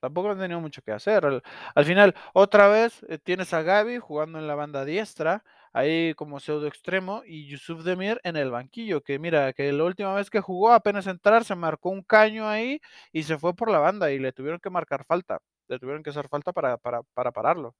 Tampoco 0.00 0.30
han 0.30 0.38
tenido 0.38 0.60
mucho 0.60 0.82
que 0.82 0.92
hacer. 0.92 1.24
Al, 1.26 1.42
al 1.74 1.84
final, 1.84 2.14
otra 2.34 2.68
vez 2.68 3.04
eh, 3.08 3.18
tienes 3.18 3.54
a 3.54 3.62
Gaby 3.62 3.98
jugando 3.98 4.38
en 4.38 4.46
la 4.46 4.54
banda 4.54 4.84
diestra, 4.84 5.44
ahí 5.72 6.14
como 6.14 6.40
pseudo 6.40 6.66
extremo, 6.66 7.22
y 7.26 7.46
Yusuf 7.48 7.84
Demir 7.84 8.20
en 8.24 8.36
el 8.36 8.50
banquillo, 8.50 9.02
que 9.02 9.18
mira, 9.18 9.52
que 9.54 9.72
la 9.72 9.84
última 9.84 10.14
vez 10.14 10.30
que 10.30 10.40
jugó, 10.40 10.72
apenas 10.72 11.06
entrar, 11.06 11.44
se 11.44 11.54
marcó 11.56 11.90
un 11.90 12.02
caño 12.02 12.48
ahí 12.48 12.80
y 13.12 13.22
se 13.24 13.38
fue 13.38 13.54
por 13.54 13.70
la 13.70 13.78
banda 13.78 14.10
y 14.12 14.18
le 14.18 14.32
tuvieron 14.32 14.60
que 14.60 14.70
marcar 14.70 15.04
falta, 15.06 15.40
le 15.68 15.78
tuvieron 15.78 16.02
que 16.02 16.10
hacer 16.10 16.28
falta 16.28 16.52
para, 16.52 16.76
para, 16.78 17.02
para 17.14 17.32
pararlo. 17.32 17.74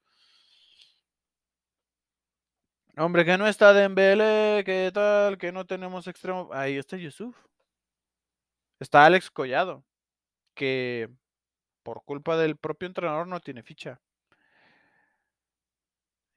Hombre, 2.97 3.25
que 3.25 3.37
no 3.37 3.47
está 3.47 3.73
Dembele, 3.73 4.63
que 4.65 4.91
tal, 4.95 5.37
que 5.37 5.51
no 5.53 5.65
tenemos 5.67 6.07
extremo. 6.07 6.49
Ahí 6.53 6.77
está 6.77 6.97
Yusuf. 6.97 7.37
Está 8.79 9.05
Alex 9.05 9.31
Collado, 9.31 9.85
que 10.55 11.11
por 11.83 12.05
culpa 12.05 12.37
del 12.37 12.57
propio 12.57 12.87
entrenador 12.89 13.27
no 13.27 13.41
tiene 13.41 13.63
ficha. 13.63 14.01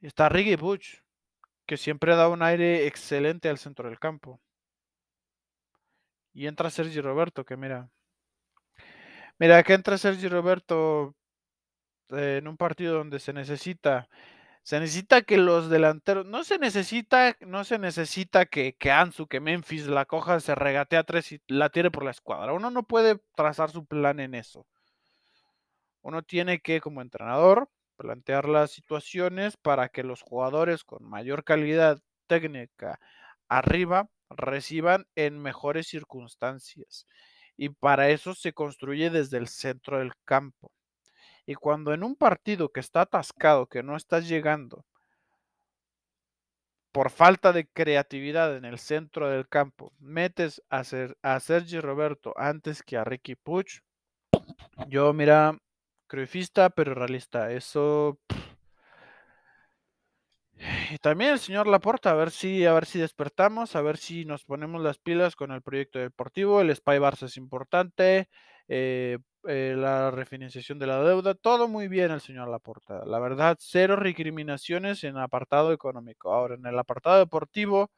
Está 0.01 0.29
Ricky 0.29 0.55
Butch, 0.55 1.01
que 1.65 1.77
siempre 1.77 2.15
da 2.15 2.29
un 2.29 2.41
aire 2.43 2.87
excelente 2.87 3.49
al 3.49 3.57
centro 3.57 3.89
del 3.89 3.99
campo. 3.99 4.39
Y 6.33 6.45
entra 6.47 6.69
Sergi 6.69 7.01
Roberto, 7.01 7.45
que 7.45 7.57
mira. 7.57 7.89
Mira, 9.39 9.63
que 9.63 9.73
entra 9.73 9.97
Sergi 9.97 10.27
Roberto 10.27 11.15
eh, 12.09 12.37
en 12.37 12.47
un 12.47 12.57
partido 12.57 12.95
donde 12.95 13.19
se 13.19 13.33
necesita. 13.33 14.07
Se 14.67 14.81
necesita 14.81 15.21
que 15.21 15.37
los 15.37 15.69
delanteros. 15.69 16.25
No 16.25 16.43
se 16.43 16.59
necesita, 16.59 17.37
no 17.39 17.63
se 17.63 17.79
necesita 17.79 18.47
que, 18.47 18.75
que 18.75 18.91
Ansu, 18.91 19.25
que 19.25 19.39
Memphis 19.39 19.87
la 19.87 20.03
coja, 20.03 20.41
se 20.41 20.55
regatea 20.55 21.05
tres 21.05 21.31
y 21.31 21.41
la 21.47 21.69
tire 21.69 21.89
por 21.89 22.03
la 22.03 22.11
escuadra. 22.11 22.51
Uno 22.51 22.69
no 22.69 22.83
puede 22.83 23.17
trazar 23.33 23.71
su 23.71 23.85
plan 23.85 24.19
en 24.19 24.35
eso. 24.35 24.67
Uno 26.01 26.21
tiene 26.21 26.59
que, 26.59 26.81
como 26.81 27.01
entrenador, 27.01 27.69
plantear 27.95 28.49
las 28.49 28.71
situaciones 28.71 29.55
para 29.55 29.87
que 29.87 30.03
los 30.03 30.21
jugadores 30.21 30.83
con 30.83 31.01
mayor 31.01 31.45
calidad 31.45 32.01
técnica 32.27 32.99
arriba 33.47 34.09
reciban 34.29 35.07
en 35.15 35.39
mejores 35.41 35.87
circunstancias. 35.87 37.05
Y 37.55 37.69
para 37.69 38.09
eso 38.09 38.35
se 38.35 38.51
construye 38.51 39.11
desde 39.11 39.37
el 39.37 39.47
centro 39.47 39.99
del 39.99 40.11
campo. 40.25 40.73
Y 41.47 41.55
cuando 41.55 41.93
en 41.93 42.03
un 42.03 42.15
partido 42.15 42.69
que 42.69 42.81
está 42.81 43.01
atascado, 43.01 43.65
que 43.65 43.81
no 43.81 43.95
estás 43.95 44.27
llegando, 44.27 44.85
por 46.91 47.09
falta 47.09 47.53
de 47.53 47.67
creatividad 47.67 48.55
en 48.55 48.65
el 48.65 48.77
centro 48.77 49.29
del 49.29 49.47
campo, 49.47 49.93
metes 49.99 50.61
a, 50.69 50.83
ser, 50.83 51.17
a 51.23 51.39
Sergi 51.39 51.79
Roberto 51.79 52.33
antes 52.37 52.83
que 52.83 52.97
a 52.97 53.03
Ricky 53.03 53.35
Puch, 53.35 53.81
yo 54.87 55.13
mira, 55.13 55.57
Cruyffista, 56.07 56.69
pero 56.69 56.93
realista. 56.93 57.51
Eso. 57.51 58.19
Y 60.89 60.97
también 60.97 61.31
el 61.31 61.39
señor 61.39 61.67
Laporta, 61.67 62.11
a 62.11 62.15
ver 62.15 62.31
si, 62.31 62.65
a 62.65 62.73
ver 62.73 62.85
si 62.85 62.99
despertamos, 62.99 63.75
a 63.75 63.81
ver 63.81 63.97
si 63.97 64.25
nos 64.25 64.43
ponemos 64.43 64.81
las 64.81 64.97
pilas 64.97 65.35
con 65.35 65.51
el 65.51 65.61
proyecto 65.61 65.99
deportivo. 65.99 66.61
El 66.61 66.75
Spy 66.75 66.97
Barça 66.97 67.23
es 67.23 67.37
importante. 67.37 68.29
Eh, 68.67 69.17
eh, 69.47 69.75
la 69.77 70.11
refinanciación 70.11 70.77
de 70.79 70.87
la 70.87 71.01
deuda, 71.03 71.33
todo 71.35 71.67
muy 71.67 71.87
bien 71.87 72.11
el 72.11 72.21
señor 72.21 72.49
Laporta. 72.49 73.05
La 73.05 73.19
verdad, 73.19 73.57
cero 73.59 73.95
recriminaciones 73.95 75.03
en 75.03 75.17
apartado 75.17 75.71
económico. 75.71 76.33
Ahora, 76.33 76.55
en 76.55 76.65
el 76.65 76.77
apartado 76.77 77.19
deportivo, 77.19 77.89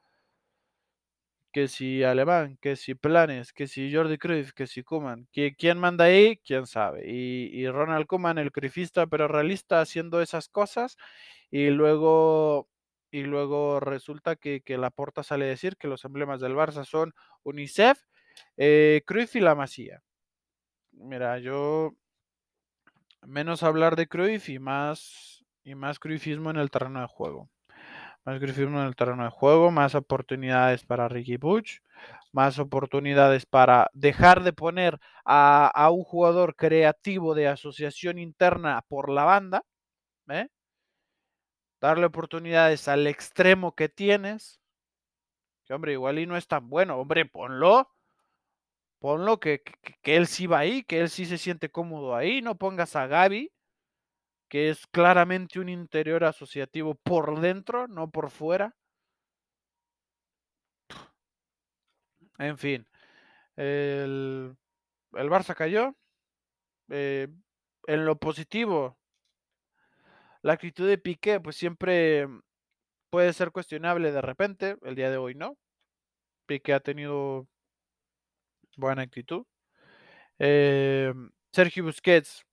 que 1.52 1.68
si 1.68 2.04
Alemán, 2.04 2.58
que 2.60 2.76
si 2.76 2.94
Planes, 2.94 3.52
que 3.52 3.66
si 3.66 3.92
Jordi 3.92 4.18
Cruyff, 4.18 4.52
que 4.52 4.66
si 4.66 4.82
Kuman. 4.82 5.28
¿Quién 5.32 5.78
manda 5.78 6.04
ahí? 6.06 6.36
¿Quién 6.44 6.66
sabe? 6.66 7.04
Y, 7.10 7.66
Ronald 7.68 8.06
Kuman, 8.06 8.38
el 8.38 8.52
cruyffista 8.52 9.06
pero 9.06 9.28
realista, 9.28 9.80
haciendo 9.80 10.22
esas 10.22 10.48
cosas. 10.48 10.96
Y 11.50 11.70
luego, 11.70 12.68
y 13.10 13.22
luego 13.24 13.80
resulta 13.80 14.36
que, 14.36 14.62
que 14.62 14.78
Laporta 14.78 15.22
sale 15.24 15.46
a 15.46 15.48
decir 15.48 15.76
que 15.76 15.88
los 15.88 16.04
emblemas 16.04 16.40
del 16.40 16.54
Barça 16.54 16.84
son 16.84 17.14
UNICEF, 17.42 18.00
eh, 18.56 19.02
Cruyff 19.06 19.36
y 19.36 19.40
la 19.40 19.54
Masía. 19.56 20.02
Mira, 21.00 21.38
yo 21.38 21.94
menos 23.26 23.62
hablar 23.62 23.96
de 23.96 24.06
Cruyff 24.06 24.48
y 24.48 24.58
más, 24.58 25.44
y 25.64 25.74
más 25.74 25.98
Cruyffismo 25.98 26.50
en 26.50 26.56
el 26.56 26.70
terreno 26.70 27.00
de 27.00 27.06
juego 27.06 27.50
más 28.24 28.38
grifismo 28.38 28.80
en 28.80 28.86
el 28.86 28.96
terreno 28.96 29.24
de 29.24 29.30
juego, 29.30 29.70
más 29.70 29.94
oportunidades 29.94 30.84
para 30.84 31.08
Ricky 31.08 31.36
Butch, 31.36 31.80
más 32.32 32.58
oportunidades 32.58 33.46
para 33.46 33.90
dejar 33.92 34.42
de 34.42 34.52
poner 34.52 35.00
a, 35.24 35.90
un 35.92 36.04
jugador 36.04 36.56
creativo 36.56 37.34
de 37.34 37.48
asociación 37.48 38.18
interna 38.18 38.84
por 38.88 39.10
la 39.10 39.24
banda, 39.24 39.64
¿eh? 40.28 40.48
darle 41.80 42.06
oportunidades 42.06 42.88
al 42.88 43.06
extremo 43.06 43.74
que 43.74 43.88
tienes, 43.88 44.60
que 45.64 45.74
hombre, 45.74 45.92
igual 45.92 46.18
y 46.18 46.26
no 46.26 46.36
es 46.36 46.46
tan 46.46 46.68
bueno, 46.68 46.96
hombre, 46.98 47.24
ponlo, 47.24 47.90
ponlo 49.00 49.40
que, 49.40 49.62
que, 50.02 50.16
él 50.16 50.26
sí 50.28 50.46
va 50.46 50.60
ahí, 50.60 50.84
que 50.84 51.00
él 51.00 51.10
sí 51.10 51.26
se 51.26 51.38
siente 51.38 51.70
cómodo 51.70 52.14
ahí, 52.14 52.42
no 52.42 52.56
pongas 52.56 52.96
a 52.96 53.06
Gaby, 53.06 53.52
que 54.48 54.70
es 54.70 54.86
claramente 54.88 55.60
un 55.60 55.68
interior 55.68 56.24
asociativo 56.24 56.94
por 56.96 57.40
dentro, 57.40 57.88
no 57.88 58.10
por 58.10 58.30
fuera. 58.30 58.76
En 62.38 62.56
fin, 62.58 62.86
el, 63.56 64.56
el 65.12 65.30
Barça 65.30 65.54
cayó. 65.54 65.94
Eh, 66.90 67.28
en 67.86 68.04
lo 68.04 68.18
positivo, 68.18 68.98
la 70.42 70.54
actitud 70.54 70.88
de 70.88 70.98
Piqué, 70.98 71.40
pues 71.40 71.56
siempre 71.56 72.26
puede 73.10 73.32
ser 73.32 73.52
cuestionable 73.52 74.12
de 74.12 74.22
repente. 74.22 74.76
El 74.82 74.94
día 74.94 75.10
de 75.10 75.16
hoy 75.18 75.34
no. 75.34 75.56
Piqué 76.46 76.74
ha 76.74 76.80
tenido 76.80 77.48
buena 78.76 79.02
actitud. 79.02 79.44
Eh, 80.38 81.12
Sergio 81.52 81.84
Busquets 81.84 82.44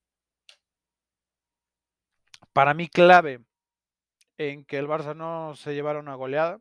para 2.54 2.74
mí 2.74 2.88
clave 2.88 3.42
en 4.38 4.66
que 4.66 4.78
el 4.78 4.88
Barça 4.88 5.16
no 5.16 5.56
se 5.56 5.74
llevara 5.74 6.00
una 6.00 6.16
goleada. 6.16 6.60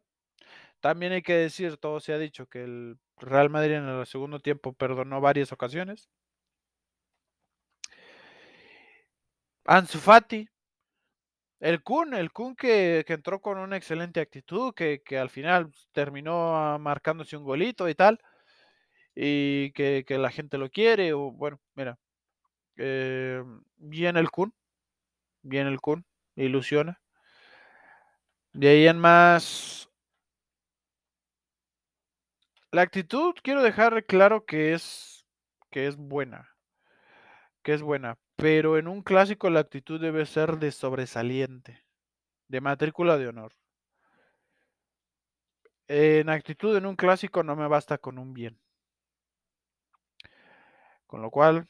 También 0.81 1.12
hay 1.12 1.23
que 1.23 1.35
decir, 1.35 1.79
todo 1.79 2.01
se 2.01 2.12
ha 2.12 2.19
dicho, 2.19 2.47
que 2.47 2.64
el 2.64 2.99
Real 3.19 3.51
Madrid 3.51 3.75
en 3.77 3.88
el 3.88 4.07
segundo 4.07 4.40
tiempo 4.40 4.73
perdonó 4.73 5.21
varias 5.21 5.53
ocasiones. 5.53 6.09
Ansu 9.64 9.99
Fati, 9.99 10.49
el 11.61 11.83
Kun, 11.83 12.14
el 12.14 12.31
Kun 12.33 12.55
que, 12.55 13.05
entró 13.09 13.40
con 13.40 13.59
una 13.59 13.77
excelente 13.77 14.21
actitud, 14.21 14.75
que, 14.75 15.03
al 15.19 15.31
final 15.31 15.73
terminó 15.92 16.79
marcándose 16.79 17.37
un 17.37 17.45
golito 17.45 17.88
y 17.88 17.95
tal, 17.95 18.21
y 19.16 19.72
que, 19.72 20.05
la 20.11 20.31
gente 20.31 20.59
lo 20.59 20.70
quiere, 20.70 21.14
o 21.14 21.33
bueno, 21.33 21.59
mira, 21.74 21.98
eh, 22.76 23.42
bien 23.76 24.18
el 24.18 24.31
Kun, 24.31 24.55
bien 25.42 25.66
el 25.66 25.81
Kun, 25.81 26.05
ilusiona. 26.37 27.00
De 28.52 28.68
ahí 28.68 28.87
en 28.87 28.98
más. 28.98 29.88
La 32.70 32.83
actitud, 32.83 33.35
quiero 33.42 33.62
dejar 33.62 34.05
claro 34.05 34.44
que 34.44 34.74
es, 34.74 35.24
que 35.70 35.87
es 35.87 35.96
buena. 35.96 36.55
Que 37.62 37.72
es 37.72 37.83
buena. 37.83 38.18
Pero 38.37 38.76
en 38.76 38.87
un 38.87 39.02
clásico 39.02 39.48
la 39.48 39.61
actitud 39.61 40.00
debe 40.00 40.26
ser 40.26 40.59
de 40.59 40.72
sobresaliente. 40.72 41.85
De 42.48 42.61
matrícula 42.61 43.16
de 43.16 43.29
honor. 43.29 43.55
En 45.88 46.29
actitud 46.29 46.76
en 46.76 46.87
un 46.87 46.96
clásico 46.96 47.42
no 47.42 47.57
me 47.57 47.68
basta 47.68 47.98
con 47.98 48.18
un 48.18 48.35
bien. 48.35 48.59
Con 51.07 51.23
lo 51.23 51.31
cual, 51.31 51.69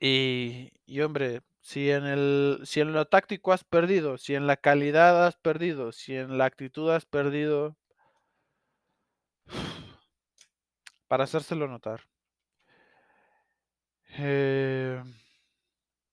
y, 0.00 0.72
y 0.86 1.00
hombre, 1.00 1.42
si 1.60 1.90
en, 1.90 2.04
el, 2.06 2.60
si 2.64 2.80
en 2.80 2.92
lo 2.92 3.06
táctico 3.06 3.52
has 3.52 3.64
perdido, 3.64 4.18
si 4.18 4.34
en 4.34 4.46
la 4.46 4.56
calidad 4.56 5.26
has 5.26 5.36
perdido, 5.36 5.92
si 5.92 6.14
en 6.14 6.38
la 6.38 6.44
actitud 6.46 6.90
has 6.90 7.06
perdido, 7.06 7.76
para 11.08 11.24
hacérselo 11.24 11.68
notar. 11.68 12.02
Eh, 14.18 15.02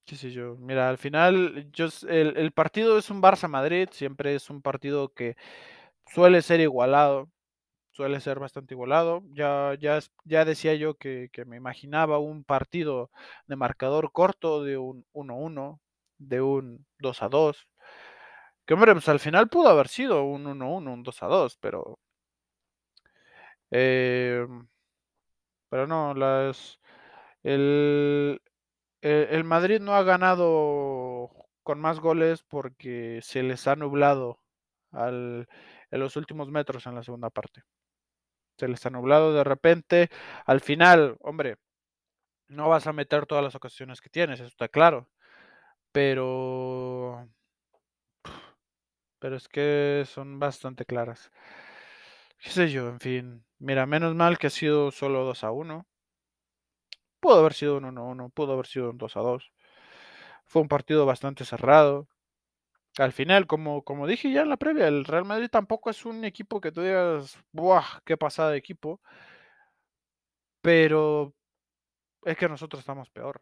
qué 0.06 0.15
sé 0.15 0.32
yo. 0.32 0.56
Mira, 0.58 0.89
al 0.89 0.97
final 0.97 1.69
yo, 1.71 1.88
el, 2.08 2.38
el 2.38 2.52
partido 2.52 2.97
es 2.97 3.10
un 3.10 3.21
Barça-Madrid, 3.21 3.89
siempre 3.91 4.36
es 4.36 4.50
un 4.50 4.62
partido 4.62 5.13
que 5.13 5.36
suele 6.08 6.41
ser 6.41 6.60
igualado 6.62 7.30
suele 7.91 8.19
ser 8.21 8.39
bastante 8.39 8.73
igualado. 8.73 9.23
Ya, 9.34 9.75
ya, 9.80 9.99
ya 10.25 10.45
decía 10.45 10.75
yo 10.75 10.95
que, 10.95 11.30
me 11.45 11.58
imaginaba 11.58 12.19
un 12.19 12.43
partido 12.43 13.12
de 13.47 13.56
marcador 13.56 14.12
corto 14.12 14.63
de 14.63 14.77
un 14.77 15.06
1-1, 15.13 15.80
de 16.17 16.41
un 16.41 16.86
2-2. 16.99 17.67
Que 18.65 18.73
hombre, 18.73 18.93
pues 18.93 19.10
al 19.10 19.19
final 19.19 19.49
pudo 19.49 19.69
haber 19.69 19.88
sido 19.88 20.23
un 20.23 20.45
1-1, 20.45 20.93
un 20.93 21.04
2-2, 21.06 21.58
pero... 21.60 21.99
Eh, 23.71 24.45
pero 25.69 25.88
no, 25.88 26.13
las... 26.13 26.80
El, 27.43 28.41
el, 29.01 29.43
Madrid 29.45 29.80
no 29.82 29.95
ha 29.95 30.04
ganado 30.04 31.32
con 31.63 31.80
más 31.80 31.99
goles 31.99 32.43
porque 32.43 33.19
se 33.23 33.43
les 33.43 33.67
ha 33.67 33.75
nublado 33.75 34.39
al, 34.91 35.47
en 35.91 35.99
los 35.99 36.15
últimos 36.17 36.49
metros 36.51 36.86
en 36.88 36.95
la 36.95 37.04
segunda 37.04 37.30
parte 37.30 37.63
les 38.67 38.86
ha 38.86 38.89
nublado 38.89 39.34
de 39.34 39.43
repente. 39.43 40.10
Al 40.45 40.62
final, 40.62 41.17
hombre, 41.21 41.58
no 42.50 42.69
vas 42.69 42.88
a 42.88 42.93
meter 42.93 43.26
todas 43.28 43.43
las 43.43 43.56
ocasiones 43.56 44.02
que 44.02 44.10
tienes, 44.10 44.39
eso 44.39 44.47
está 44.50 44.69
claro. 44.69 45.10
Pero. 45.93 47.30
Pero 49.19 49.36
es 49.38 49.47
que 49.47 50.04
son 50.08 50.39
bastante 50.39 50.84
claras. 50.86 51.32
¿Qué 52.39 52.50
sé 52.50 52.69
yo? 52.71 52.89
En 52.89 53.00
fin. 53.00 53.45
Mira, 53.60 53.86
menos 53.86 54.15
mal 54.15 54.38
que 54.38 54.47
ha 54.47 54.50
sido 54.50 54.91
solo 54.91 55.24
2 55.24 55.43
a 55.43 55.52
1. 55.52 55.86
Pudo 57.21 57.39
haber 57.39 57.54
sido 57.54 57.78
un 57.78 57.86
1 57.86 58.04
1, 58.06 58.30
pudo 58.30 58.54
haber 58.54 58.65
sido 58.65 58.89
un 58.89 58.97
2 58.97 59.15
a 59.15 59.19
2. 59.21 59.52
Fue 60.45 60.62
un 60.62 60.67
partido 60.67 61.06
bastante 61.06 61.45
cerrado. 61.45 62.08
Al 62.97 63.13
final, 63.13 63.47
como, 63.47 63.84
como 63.84 64.08
dije 64.08 64.32
ya 64.32 64.41
en 64.41 64.49
la 64.49 64.58
previa, 64.58 64.88
el 64.88 65.06
Real 65.06 65.25
Madrid 65.25 65.49
tampoco 65.49 65.89
es 65.89 66.06
un 66.06 66.25
equipo 66.25 66.60
que 66.62 66.71
tú 66.71 66.82
digas, 66.82 67.38
¡buah! 67.51 68.01
¡Qué 68.06 68.17
pasada 68.17 68.51
de 68.51 68.58
equipo! 68.58 69.01
Pero 70.62 71.34
es 72.23 72.38
que 72.38 72.49
nosotros 72.49 72.80
estamos 72.82 73.10
peor. 73.12 73.41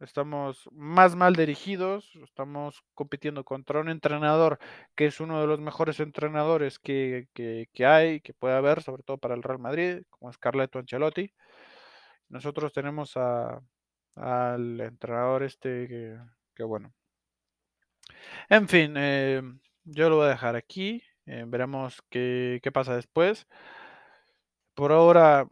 Estamos 0.00 0.68
más 0.72 1.16
mal 1.16 1.34
dirigidos, 1.34 2.14
estamos 2.22 2.84
compitiendo 2.94 3.44
contra 3.44 3.80
un 3.80 3.88
entrenador 3.88 4.58
que 4.94 5.06
es 5.06 5.18
uno 5.20 5.40
de 5.40 5.48
los 5.48 5.60
mejores 5.60 5.98
entrenadores 5.98 6.78
que, 6.78 7.26
que, 7.34 7.68
que 7.72 7.84
hay, 7.86 8.20
que 8.20 8.32
puede 8.32 8.54
haber, 8.54 8.82
sobre 8.82 9.02
todo 9.02 9.18
para 9.18 9.34
el 9.34 9.42
Real 9.42 9.58
Madrid, 9.58 10.02
como 10.10 10.30
es 10.30 10.38
Carleto 10.38 10.78
Ancelotti. 10.78 11.32
Nosotros 12.28 12.72
tenemos 12.72 13.16
a, 13.16 13.60
al 14.16 14.80
entrenador 14.80 15.42
este 15.42 15.88
que, 15.88 16.18
que 16.54 16.62
bueno. 16.64 16.94
En 18.48 18.68
fin, 18.68 18.94
eh, 18.96 19.42
yo 19.84 20.08
lo 20.10 20.16
voy 20.16 20.26
a 20.26 20.30
dejar 20.30 20.56
aquí. 20.56 21.02
eh, 21.26 21.44
veremos 21.46 22.02
qué, 22.10 22.58
qué 22.62 22.72
pasa 22.72 22.94
después. 22.96 23.46
Por 24.74 24.92
ahora 24.92 25.48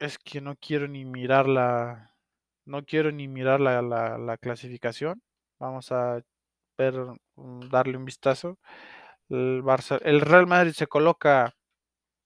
es 0.00 0.18
que 0.18 0.40
no 0.40 0.56
quiero 0.56 0.88
ni 0.88 1.04
mirar 1.04 1.48
la, 1.48 2.12
no 2.66 2.84
quiero 2.84 3.12
ni 3.12 3.28
mirar 3.28 3.60
la, 3.60 3.82
la- 3.82 4.18
la 4.18 4.38
clasificación. 4.38 5.22
Vamos 5.60 5.92
a 5.92 6.22
ver, 6.78 6.94
mm, 7.36 7.70
darle 7.70 7.96
un 7.98 8.04
vistazo. 8.06 8.58
El 9.30 9.62
el 10.04 10.20
Real 10.22 10.46
Madrid 10.48 10.72
se 10.72 10.86
coloca 10.88 11.54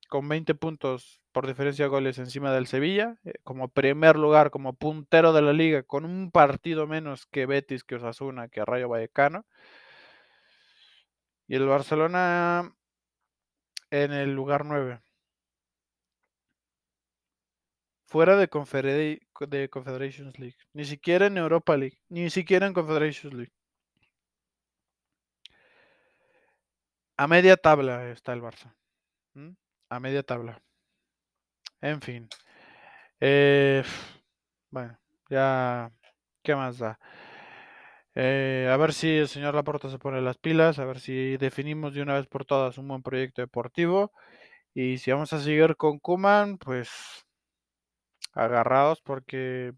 con 0.09 0.29
20 0.29 0.55
puntos 0.57 1.20
por 1.33 1.46
diferencia 1.49 1.87
de 1.87 1.90
goles 1.90 2.18
encima 2.18 2.53
del 2.53 2.66
Sevilla, 2.68 3.16
eh, 3.25 3.35
como 3.44 3.68
primer 3.68 4.16
lugar, 4.18 4.51
como 4.51 4.75
puntero 4.75 5.33
de 5.35 5.42
la 5.42 5.53
liga, 5.55 5.83
con 5.85 6.05
un 6.07 6.31
partido 6.33 6.87
menos 6.88 7.27
que 7.27 7.46
Betis, 7.46 7.85
que 7.85 7.96
Osasuna, 7.96 8.49
que 8.49 8.64
Rayo 8.66 8.88
Vallecano. 8.90 9.46
Y 11.50 11.56
el 11.56 11.66
Barcelona 11.66 12.72
en 13.90 14.12
el 14.12 14.32
lugar 14.32 14.64
9. 14.64 15.02
Fuera 18.06 18.36
de, 18.36 18.48
Confedera- 18.48 19.18
de 19.48 19.68
Confederations 19.68 20.38
League. 20.38 20.54
Ni 20.74 20.84
siquiera 20.84 21.26
en 21.26 21.38
Europa 21.38 21.76
League. 21.76 21.98
Ni 22.08 22.30
siquiera 22.30 22.68
en 22.68 22.72
Confederations 22.72 23.34
League. 23.34 23.52
A 27.16 27.26
media 27.26 27.56
tabla 27.56 28.12
está 28.12 28.32
el 28.32 28.42
Barça. 28.42 28.72
A 29.88 29.98
media 29.98 30.22
tabla. 30.22 30.62
En 31.80 32.00
fin. 32.00 32.28
Eh, 33.18 33.82
bueno, 34.70 34.96
ya. 35.28 35.90
¿Qué 36.44 36.54
más 36.54 36.78
da? 36.78 36.96
Eh, 38.14 38.68
a 38.70 38.77
ver 38.77 38.92
si 38.92 39.09
el 39.18 39.29
señor 39.29 39.55
Laporta 39.55 39.88
se 39.88 39.99
pone 39.99 40.20
las 40.20 40.38
pilas, 40.38 40.79
a 40.79 40.85
ver 40.85 40.99
si 41.01 41.37
definimos 41.37 41.94
de 41.94 42.03
una 42.03 42.14
vez 42.14 42.27
por 42.27 42.44
todas 42.44 42.79
un 42.79 42.88
buen 42.88 43.03
proyecto 43.03 43.42
deportivo. 43.42 44.12
Y 44.75 44.99
si 44.99 45.12
vamos 45.12 45.33
a 45.33 45.40
seguir 45.40 45.77
con 45.77 45.99
Kuman, 46.01 46.59
pues 46.59 46.90
agarrados 48.35 49.01
porque 49.03 49.73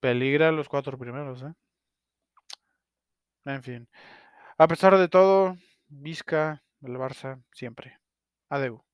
peligra 0.00 0.52
los 0.52 0.68
cuatro 0.68 0.98
primeros, 0.98 1.42
¿eh? 1.42 1.52
En 3.44 3.62
fin. 3.62 3.88
A 4.58 4.68
pesar 4.68 4.96
de 4.98 5.08
todo, 5.08 5.56
Vizca, 5.88 6.62
el 6.82 6.96
Barça, 6.96 7.42
siempre. 7.52 7.98
Adeu. 8.50 8.84